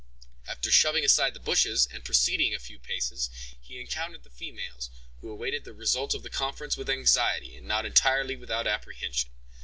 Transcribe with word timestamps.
After 0.47 0.71
shoving 0.71 1.05
aside 1.05 1.35
the 1.35 1.39
bushes, 1.39 1.85
and 1.91 2.03
proceeding 2.03 2.55
a 2.55 2.59
few 2.59 2.79
paces, 2.79 3.29
he 3.61 3.79
encountered 3.79 4.23
the 4.23 4.31
females, 4.31 4.89
who 5.19 5.29
awaited 5.29 5.63
the 5.63 5.75
result 5.75 6.15
of 6.15 6.23
the 6.23 6.29
conference 6.31 6.75
with 6.75 6.89
anxiety, 6.89 7.55
and 7.55 7.67
not 7.67 7.85
entirely 7.85 8.35
without 8.35 8.65
apprehension. 8.65 9.29